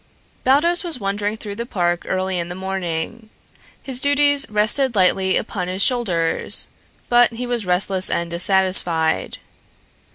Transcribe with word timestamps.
Baldos 0.43 0.83
was 0.83 0.99
wandering 0.99 1.37
through 1.37 1.53
the 1.53 1.65
park 1.67 2.07
early 2.07 2.39
in 2.39 2.49
the 2.49 2.55
morning. 2.55 3.29
His 3.83 3.99
duties 3.99 4.49
rested 4.49 4.95
lightly 4.95 5.37
upon 5.37 5.67
his 5.67 5.83
shoulders, 5.83 6.65
but 7.07 7.33
he 7.33 7.45
was 7.45 7.67
restless 7.67 8.09
and 8.09 8.31
dissatisfied. 8.31 9.37